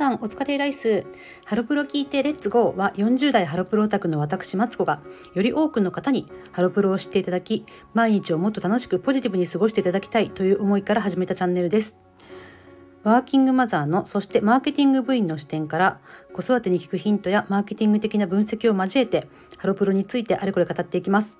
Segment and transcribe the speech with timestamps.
[0.00, 1.04] さんお疲れライス。
[1.44, 5.02] ハロプロ聞いてレッツゴーは40代ハロプロオタクの私マツコが
[5.34, 11.98] より多くの方にハロプロを知っていただき毎日をもっと楽しくポジティブに過ごしていただきたいという思いから始めたチャンネルです。
[13.02, 16.00] ワーキングマザーのそしてマーケティング部員の視点から
[16.32, 19.28] 子育てに聞くヒントやマーケティング的な分析を交えて
[19.58, 21.38] ハロプロについてあれこれ語っていきます。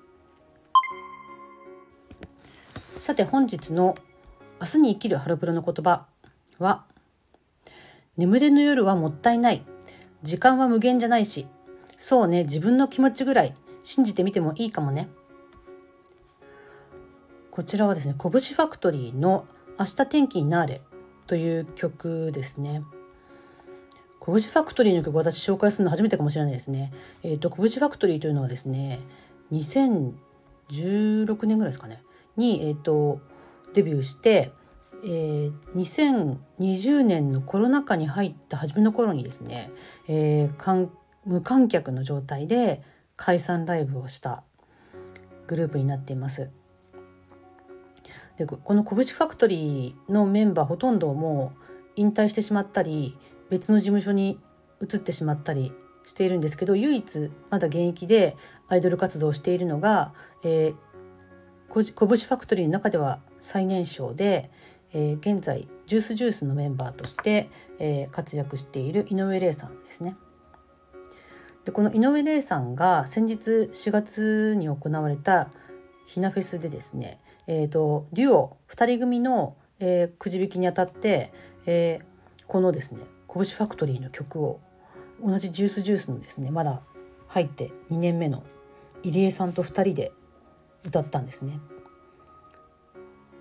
[2.99, 3.95] さて本日の
[4.59, 6.05] 明日に生きるハロプロの言葉
[6.59, 6.85] は
[8.21, 9.65] 眠れぬ夜はもったいない。
[10.21, 11.47] 時間は無限じゃないし。
[11.97, 13.55] そうね自分の気持ちぐらい。
[13.81, 15.09] 信じてみてもいいかもね。
[17.49, 19.47] こちらはですね拳ファクトリーの
[19.79, 20.81] 明日天気になれ。
[21.25, 22.83] という曲ですね。
[24.23, 26.93] 拳ファクトリーの曲私紹介するの初めてかもしれないですね。
[27.23, 28.99] えっ、ー、と拳ファクトリーというのはですね
[29.51, 30.13] 2016
[31.47, 32.03] 年ぐらいですかね。
[32.37, 33.19] にえっ、ー、と
[33.73, 34.51] デビューして
[35.03, 39.71] えー、2020年のコロナ禍に入った初めの頃にですね、
[40.07, 40.89] えー、
[41.25, 42.81] 無観客の状態で
[43.15, 44.43] 解散ライブをした
[45.47, 46.51] グループになっています。
[48.37, 51.63] でこの拳ファクトリーのメンバーほとんどもう
[51.95, 53.17] 引退してしまったり
[53.49, 54.39] 別の事務所に
[54.81, 58.35] 移ってしまったりしているんですけど唯一まだ現役で
[58.67, 60.75] アイドル活動をしているのが、えー、
[61.69, 64.51] 拳ファクトリーの中では最年少で、
[64.93, 70.15] えー、現在ジュースジュースのメンバーとして、えー、活躍している井上玲さんですね。
[71.65, 75.49] でこの井上玲さんが先日4月に行われた
[76.05, 81.31] ひなフェスでですね、えーと、デュオ2人組の、えー、くじ引きにあたって、
[81.65, 84.59] えー、このですね「拳ファクトリー」の曲を
[85.23, 86.81] 同じジュースジュースのですねまだ
[87.27, 88.43] 入って2年目の
[89.03, 90.11] 入江さんと2人で
[90.83, 91.59] 歌ったんですね。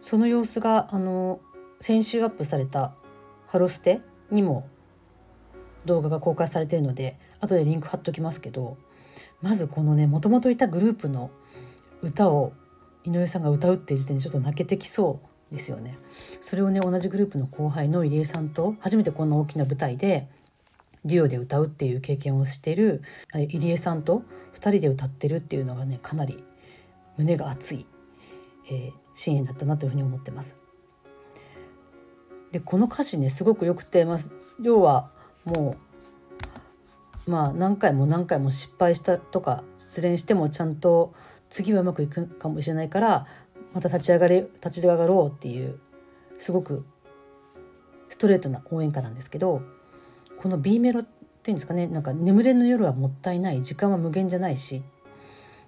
[0.03, 1.41] その様子があの
[1.81, 2.95] 先週アップされた
[3.47, 4.67] 「ハロステ」にも
[5.87, 8.77] 動画が公開されているので後でリンク貼っときますけど
[9.43, 11.31] まずこのねもともといたグループの
[12.03, 12.53] 歌を
[13.05, 15.99] 井上さんが歌うっていう時点でちょっと泣けてきそうですよね。
[16.41, 20.28] それをね同じグループの後輩の入江さんと初めてこんな大きな舞台で
[21.05, 24.22] デュオで歌うっていう経験をしている入江さんと
[24.55, 26.44] 2人で歌ってるっていうのがねかなり
[27.17, 27.87] 胸が熱い、
[28.70, 30.56] えー、シーンだったなというふうに思ってます。
[32.53, 34.16] でこの歌詞ねすごくよくて、まあ、
[34.60, 35.10] 要は
[35.44, 35.76] も
[37.26, 41.14] うまあ何回も何回も失敗したとか失恋してもちゃんと
[41.48, 43.26] 次はうまくいくかもしれないから
[43.72, 45.78] また立ち上がれ立ち上がろうっていう
[46.38, 46.84] すごく
[48.08, 49.62] ストレートな応援歌なんですけど
[50.38, 54.82] この B メロっていうんですかねなんか眠れぬ夜はもったいない時間は無限じゃないし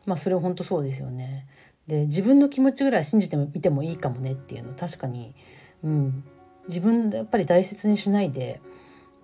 [0.04, 1.46] まあそれは本当そうですよね。
[1.86, 5.34] で自分の気持ちぐらい信じてみてもいいかもねっていうの確かに、
[5.82, 6.24] うん、
[6.68, 8.60] 自分でやっぱり大切にしないで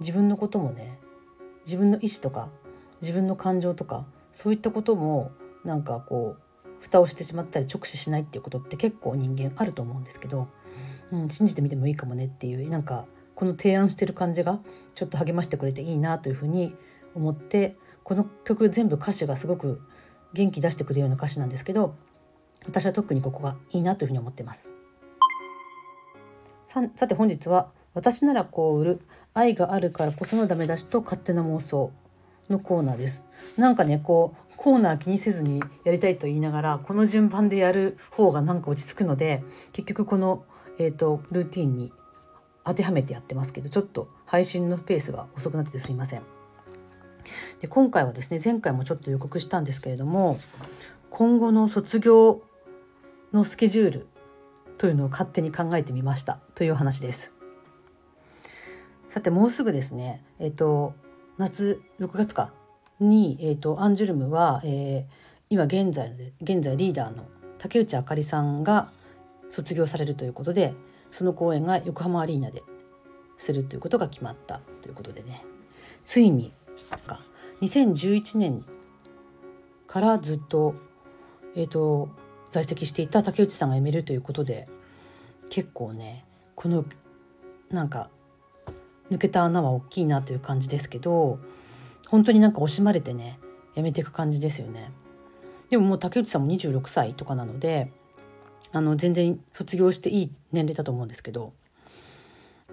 [0.00, 0.98] 自分のこともね
[1.64, 2.48] 自分の意思とか
[3.00, 5.30] 自分の感情とかそういったことも
[5.64, 10.48] なんかこう蓋をしてしまったり直視しないっていうことって結構人間あると思うんですけど、
[11.12, 14.58] うん、信じてみてもいいかもねっていうなんかこの提案してる感じが
[14.94, 16.74] ちょっと励ましてくれていいなというふうに
[17.14, 19.80] 思ってこの曲全部歌詞がすごく
[20.32, 21.94] 元気出してくれるような歌詞なんですけど
[22.68, 24.70] 私は特にここがいいなというふうに思ってます。
[26.66, 29.00] さて本日は「私ならこう売る
[29.32, 31.90] 愛があるからこそのダメ出しと勝手な妄想」
[32.50, 33.24] のコーナーです。
[33.56, 39.42] なんかねこうコーナー気にせずにやりたいと言いながらこの順番でやる方がなんか落ち着くので
[39.72, 40.44] 結局この、
[40.78, 41.92] えーと、ルーティンに
[42.64, 46.22] 当てはめてやってますけどちょっと配信のペースが遅くなっててすいません。
[47.60, 50.38] で今回はですね前回もちょっと予告したんですけれども
[51.10, 52.42] 今後の卒業
[53.32, 54.06] のスケジュール
[54.78, 56.38] というのを勝手に考えてみました。
[56.54, 57.34] という話です。
[59.08, 60.94] さてもうすぐですね、えっ、ー、と
[61.36, 62.52] 夏6月か。
[63.00, 65.12] に、えーと、アンジュルムは、えー、
[65.50, 66.12] 今現在
[66.42, 67.26] 現在リーダーの
[67.58, 68.90] 竹内あかりさんが
[69.48, 70.74] 卒業されるということで
[71.10, 72.62] その公演が横浜アリーナで
[73.36, 75.44] するということが決まったということでね。
[76.04, 76.52] ついに
[77.06, 77.20] か。
[77.60, 78.64] 2011年
[79.86, 80.74] からずっと,、
[81.54, 82.08] えーと
[82.50, 84.68] 在籍していた竹内さんが辞めるということで
[85.50, 86.24] 結構ね
[86.54, 86.84] この
[87.70, 88.10] なんか
[89.10, 91.38] 抜けた穴は大きいなという感じですけど
[92.08, 93.38] 本当になんか惜しまれてね
[93.74, 94.90] やめていく感じですよね。
[95.70, 97.92] でももう竹内さんも26歳とかなので
[98.72, 101.52] あの全然卒業していい年齢だと思うんですけど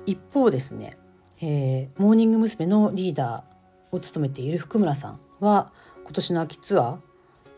[0.05, 0.97] 一方ですね、
[1.41, 2.65] えー、モーニング娘。
[2.65, 5.71] のリーダーを務めている福村さんは
[6.03, 6.83] 今年の秋ツア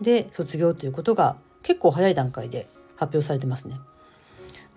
[0.01, 1.37] ーで卒業ということが
[1.67, 3.77] 結構早い段階で発表されてますね。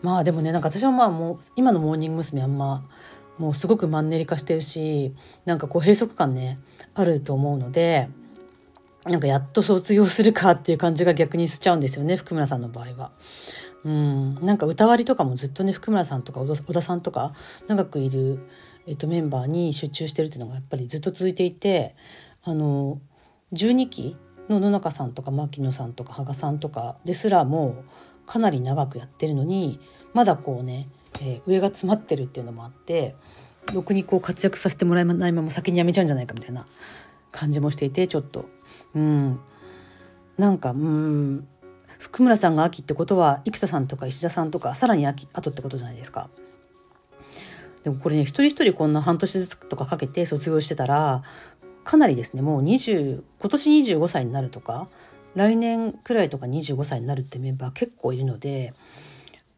[0.03, 2.43] まあでもねなんか私はまあもう今のモーニング娘。
[2.43, 2.85] あんま
[3.39, 5.15] もうすごくマンネリ化してるし
[5.45, 6.59] なんかこう閉塞感ね
[6.95, 8.09] あると思うので
[9.05, 13.13] なんかやっと卒業するかっていう感じが逆にしちゃうんですよね福村さんの場合は。
[13.85, 17.35] うん、なんか歌割りとかもずっとね福村さんとか小田さんとか
[17.69, 18.41] 長くいる、
[18.89, 21.95] えっと、メンバーに集中してるっていうのがやっぱりずっと続いていて
[22.43, 23.01] あの
[23.53, 24.17] 12期
[24.51, 27.85] の野中さんとか牧野さんとか羽賀さんとかですらも
[28.27, 29.81] かなり長くやってるのに
[30.13, 30.89] まだこうね、
[31.21, 33.15] えー、上が詰まってるっていうのもあって
[33.73, 36.67] ろくにこう活躍させてもらえないまま先に辞めちゃうんじゃないかみたいな
[37.33, 38.47] 感じもしていてちょっと。
[38.95, 39.41] うん。
[40.37, 41.47] なんかうん。
[41.99, 46.31] 福村さんが秋ってことは生田さんとか石田さんとかさらに秋後ってことじゃないですか。
[47.85, 51.23] でもこれね一人一人こんな半年ずつとかかけて卒業してたら
[51.85, 54.89] かなりですねもう20今年25歳になるとか
[55.35, 58.75] 来年くらいとか25歳になるってメンバー結構いるので、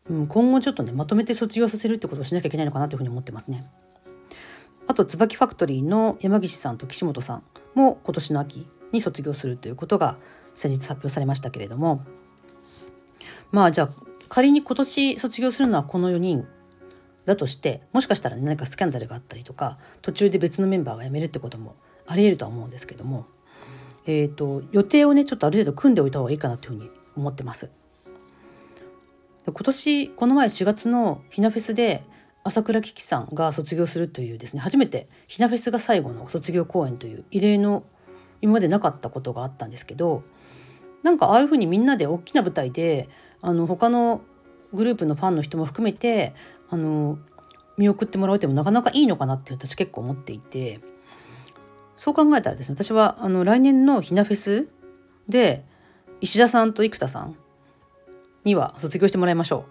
[0.09, 3.67] うん、今後ちょっとねまとめて卒業させるってことをしなきゃいけないのかなというふうに思ってますね。
[4.87, 7.43] あと椿ファクトリーの山岸さんと岸本さん
[7.75, 10.17] も今年の秋に卒業するということが
[10.55, 12.05] 先日発表されましたけれども
[13.53, 13.91] まあじゃあ
[14.29, 16.47] 仮に今年卒業するのはこの4人
[17.25, 21.77] だとしてもしかしたら、ね、何かスキャンダルがあったりとか途中で別のメンバーが辞めるってことも
[22.07, 23.27] ありえるとは思うんですけども、
[24.07, 27.71] えーと、予定をねちょっとある程度組んでおいた方がいいかなというふうに思ってます。
[29.45, 32.05] 今年この前4月のひなフェスで
[32.45, 37.83] 朝倉貴樹さんが卒業するというですね初めてひなフェスが最後の卒業公演という異例の
[38.41, 40.23] 今までなかったことがあったんですけど
[41.03, 43.09] なんかああいうふうにみんなで大きな舞台で
[43.41, 44.23] あの他の
[44.73, 46.35] グループのファンの人も含めて
[46.71, 47.19] あの
[47.77, 50.81] 見送ってもらうってもなかなかいいのかなって私結構思っていて
[52.03, 54.67] そう考えたらですね私はあの来年のひなフェス
[55.29, 55.65] で
[56.21, 57.37] 石田さんと生田さん
[58.43, 59.67] には卒業してもらいましょ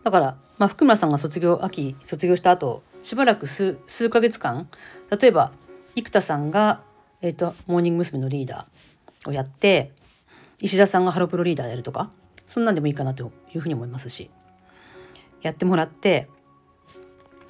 [0.00, 0.02] う。
[0.02, 4.66] だから、まあ、福村さんが卒業秋卒業した後しばらく数数ヶ月間
[5.10, 5.52] 例えば
[5.94, 6.80] 生田さんが、
[7.20, 8.18] えーと、モーニング娘。
[8.18, 9.92] のリーダーをやって
[10.62, 12.08] 石田さんがハロプロリーダーやるとか
[12.46, 14.30] そんなんでもいいかなというふうに思いますし
[15.42, 16.30] やってもらって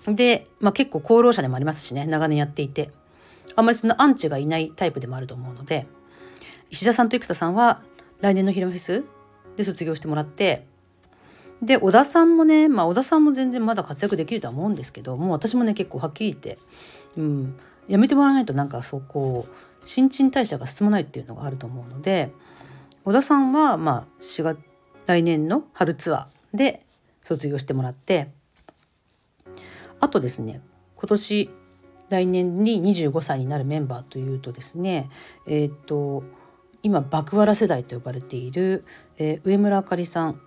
[0.08, 2.90] で、まあ、結構功労者でもありますしね長年やっていて
[3.58, 5.88] あんまりそんなアンチがいないタイプでもあると思うので
[6.70, 7.82] 石田さんと生田さんは
[8.20, 9.04] 来年のヒロフェス
[9.56, 10.64] で卒業してもらって
[11.60, 16.60] で小田さんもねまあ小田さんも全然まだ活躍できるとは思うんですけどもう私もね結構はっきり言って、
[17.16, 17.58] うん、
[17.88, 19.52] やめてもらわないとなんかそうこう
[19.84, 22.30] 新陳代謝が進まないっていうのがあると思うので
[23.04, 24.58] 小田さんはまあ4月
[25.06, 26.86] 来年の春ツアーで
[27.24, 28.30] 卒業してもらって
[29.98, 30.60] あとですね
[30.94, 31.50] 今年
[32.10, 35.10] 来年に25歳になるメンバーというとですね
[35.46, 36.24] えっ、と
[36.82, 38.84] 今バクワラ世代と呼ばれている、
[39.18, 40.40] えー、植村あかりさん、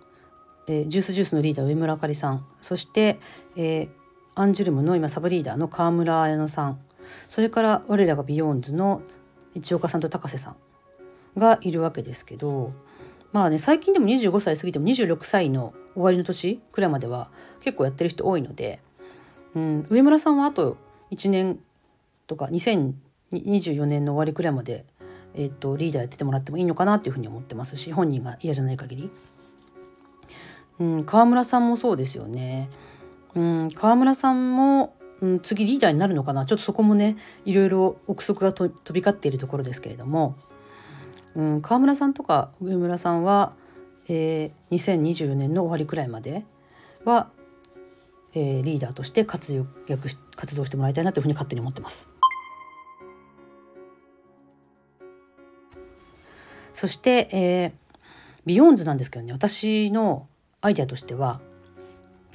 [0.68, 3.20] えー、 Juice=Juice のリーダー植村あかりさんそして、
[3.56, 3.90] えー、
[4.36, 6.80] アンジュルムの今サブリーダーの川村文乃さん
[7.28, 9.02] それから我らが BEYOOOOONDS の
[9.56, 12.74] 市岡さんと高瀬さんがいるわけですけど
[13.34, 17.30] まあね最近でも25歳過ぎても26歳の終わりの年くらいまでは
[17.62, 18.80] 結構やってる人多いので、
[19.56, 20.78] うん、上村さんはあと
[21.12, 21.60] 1年
[22.28, 24.86] とか2024年の終わりくらいまで、
[25.36, 29.12] えーと、リーダーやっててもらってもいいのかなっていうふうに思ってますし本人が嫌じゃない限り。
[30.80, 32.70] うん、川村さんもそうですよね。
[33.36, 40.36] うん、川村さんも、うん、次リーダーになるのかなちょっとそこもねいろいろ憶測が飛び交っているところですけれども、
[41.36, 43.54] うん、川村さんとか上村さんは、
[44.08, 46.44] えー、2024年の終わりくらいまで
[47.06, 47.30] は
[48.34, 52.10] えー、リーダーとして活躍活動してもらいたいなというふうに勝手に思ってます。
[56.74, 57.72] そして、えー、
[58.46, 60.28] ビヨンズなんですけどね私の
[60.62, 61.42] アイデアとしては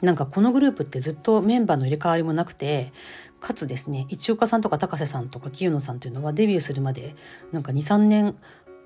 [0.02, 2.92] なんかこのグループってずっとメンバーの入れ替わりもなくて
[3.40, 7.16] かつですね市岡さんとか高瀬さんとか清野さんというのはデビューするまで
[7.52, 8.36] なんか23年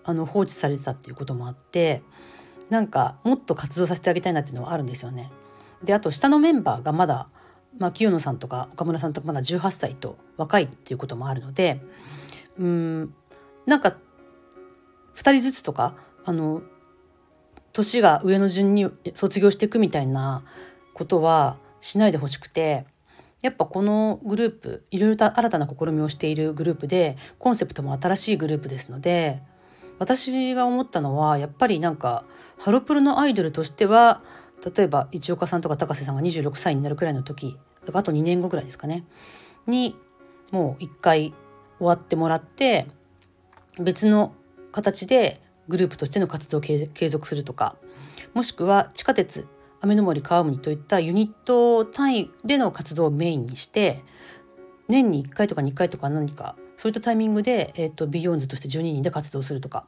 [0.05, 2.02] あの放置されてたっていうこともあって
[2.69, 5.31] なんかもっと活動させてあげたいなっていうのはあるんですよね。
[5.85, 7.29] であと下のメンバーがまだ、
[7.79, 11.81] まあ、清野さんとか岡村さんとかまだ18歳と若いっていうこともあるので
[12.59, 13.15] うん
[13.67, 13.97] なんか
[15.17, 15.95] 2人ずつとか
[16.25, 16.63] あの
[17.73, 20.43] 年が上の順に卒業していくみたいな
[20.95, 22.85] ことはしないでほしくて
[23.43, 29.41] やっぱこのグループいろいろと新たな試みをしているグループでコンセプトも新しいグループですので
[29.99, 32.25] 私が思ったのはやっぱりなんか
[32.59, 34.23] ハロプロのアイドルとしては
[34.64, 37.57] 例えば市岡さんとか高瀬さんが26歳になるくらいの時
[37.93, 39.05] あと2年後ぐらいですかね
[39.67, 39.97] に
[40.50, 41.33] もう一回
[41.79, 42.87] 終わってもらって
[43.79, 44.35] 別の
[44.73, 47.76] 形でグループとしての活動を継続するとか
[48.35, 49.47] もしくは地下鉄
[49.81, 54.02] 雨の森川森といったユニット単位での活動をメインにして
[54.88, 59.87] 年に1回とか2回とか何かそういったタイミングで、えーと、 BEYOOOOONDS として12人で活動するとか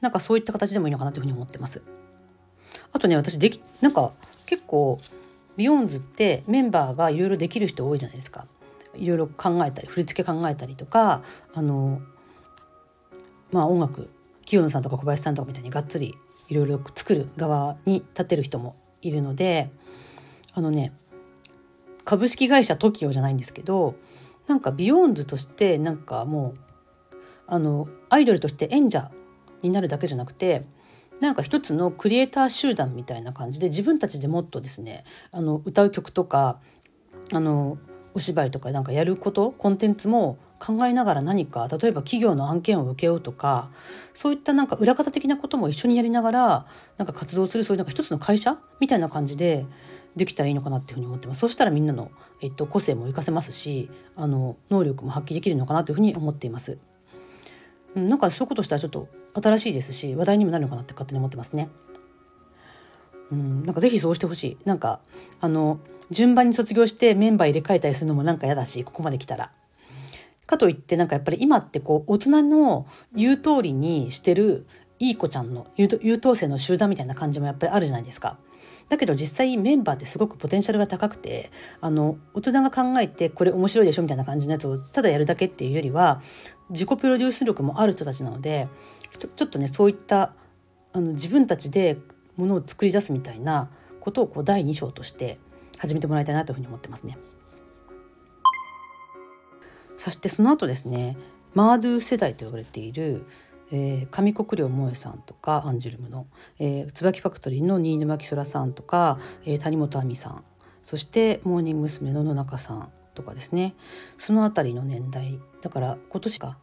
[0.00, 1.82] なんかそういった形でもいいのかなというふうに思ってます。
[2.92, 4.12] あとね私できなんか
[4.46, 5.00] 結構
[5.56, 8.46] BEYOOOOONDS ってメンバーがいろいろできる人多いじゃないですか。
[8.96, 11.22] いろいろ考えたり振り付け考えたりとか
[11.54, 12.00] あの
[13.52, 14.10] まあ音楽
[14.44, 16.16] 清野さんとか小林さんとかみたいにがっつり
[16.48, 19.70] いろいろ作る側に立てる人もいるので
[20.54, 20.92] あのね
[22.04, 23.94] 株式会社 TOKIO じゃないんですけど
[24.46, 26.54] なんか BEYOOOOONDS としてなんかも
[27.12, 27.14] う
[27.46, 29.10] あのアイドルとして演者
[29.62, 30.64] になるだけじゃなくて
[31.20, 36.60] なんか一つのクリエイター集団みたいな感じで自分たちでもっとですねあの歌う曲とか
[37.32, 37.78] あの
[38.14, 43.70] お芝居とかなんかやることコンテンツも考えながら何か例えば企業の案件を請け負うとか
[44.12, 49.66] そういったなんか裏方的なことも一緒にやりながらなんか活動するそういうなんか一つの会社みたいな感じで
[50.16, 52.10] できたらいいのかなっていうふうに思ってますそしたらみんなの、
[52.42, 56.78] えっと、個性も活かせますしあの能力も発揮できるのかなというふうに思っています。
[57.94, 61.68] うん、なんかそういうことしたらちょっと新しいですし話題にもなるのかなって勝手に思ってますね。
[63.30, 64.56] うん、なんかぜひそうしてほしい。
[64.64, 65.00] なんか
[65.40, 65.80] あの
[66.10, 69.50] 順番に卒業してメンバー入れ替えたりするのもなんか嫌だしここまで来たら。
[70.46, 74.66] かといってなんかやっぱり今ってこう大人の言う通りにしてる
[74.98, 78.38] いい子ちゃんの優等生の集団みたいな感じもやっぱりあるじゃないですか。
[78.88, 81.50] だけど実際メンバーってすごくポテンシャルが高くて
[81.82, 86.22] あの大人が考えてこれ面白いでしょみたいな感じのやつをただやるだけっていうよりは
[86.70, 88.68] 自己プロデュース力もある人たちなので
[89.18, 90.32] ちょっとねそういった
[90.92, 91.98] あの自分たちで
[92.36, 93.68] ものを作り出すみたいな
[94.00, 95.38] ことをこう第2章として
[95.78, 97.18] 始めてもらいたいなというふうに思ってますね。
[99.96, 101.16] そしてその後ですね
[101.54, 103.26] マードゥ世代と呼ばれている、
[103.72, 106.26] えー、上国領萌さんとかアンジュルムの、
[106.60, 110.44] えー、椿ファクトリーの新沼木空さんとか、えー、谷本亜美さん
[110.82, 112.12] そしてモーニング娘。
[112.12, 113.74] の野中さんとかですね。
[114.16, 115.38] その辺りの年代。
[115.62, 116.58] だから今年か。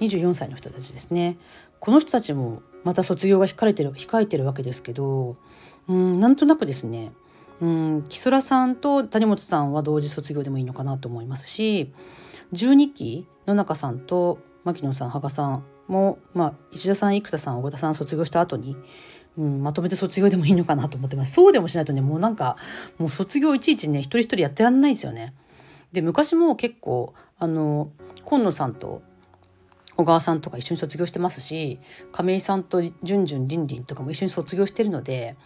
[0.00, 1.36] 24歳の人たちですね。
[1.78, 5.36] この人たちもまた卒業が控えてる控えてるわけですけど。
[5.88, 7.12] うんなんとなくですね。
[7.60, 11.92] うん木空さんと谷本さんは同時卒業でもいいのかなと思いますし。
[12.52, 18.76] 12期野中さんと牧野さん羽賀さんも、まあ、石田さん生田さん小田さん卒業した後に、
[19.38, 21.32] うん、まとめて卒業でもいいのかなと思ってます。
[21.32, 22.56] そうでもしないとねもうなんか
[22.98, 25.34] もう卒業いちいちね一人一人やってらんないですよね。
[25.92, 27.90] で昔も結構あの
[28.24, 29.02] 今野さんと
[29.96, 31.78] 小川さんとか一緒に卒業してますし
[32.12, 35.36] 亀井さんとじゅんじゅんりんりんとかも一緒に卒業してるので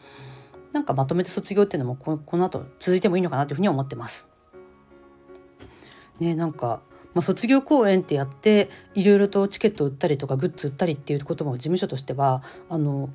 [0.73, 4.29] なんかまとめて卒業っていうのもここの後続いてもいいのかなというふうに思ってます。
[6.21, 6.81] ねなんか
[7.15, 13.09] まあ、卒業公演ってやっていろいろとチケット売ったりとかグッズ売ったりっていうことも事務所としてはあの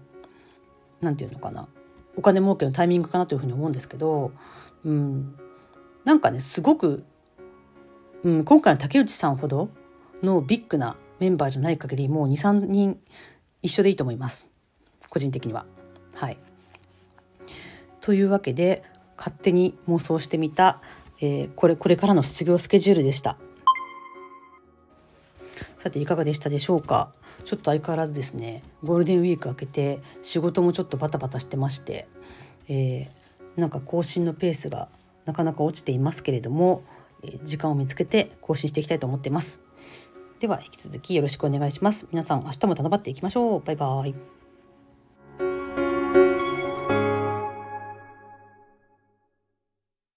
[1.02, 1.68] なんていうのかな
[2.16, 4.32] お金儲けのタイミングかなというふうに思うんですけど、
[4.86, 5.36] うん、
[6.06, 7.04] なんかねすごく、
[8.22, 9.70] うん、今回の竹内さんほど
[10.22, 13.00] のビッグなメンバーじゃない限りもう23人
[13.62, 14.50] 一緒でいいと思います
[15.10, 15.66] 個人的には。
[16.16, 16.38] はい
[18.02, 18.84] というわけで
[19.18, 20.82] 勝手に妄想してみた、
[21.22, 23.38] えー、これこれからの卒業スケジュールでした。
[25.78, 27.14] さていかがでしたでしょうか？
[27.46, 32.08] ちょっと相変わらずですねゴールデンウィーク明けて仕事もちょっとバタバタしてまして、
[32.68, 34.90] えー、なんか更新のペースが
[35.26, 36.84] なかなか落ちていますけれども、
[37.44, 39.62] 時間を見つけて更新していきたいと思ってます。
[40.40, 42.08] では引き続きよろしくお願いします。
[42.12, 43.60] 皆さん明日も頑張っていきましょう。
[43.62, 44.39] バイバイ。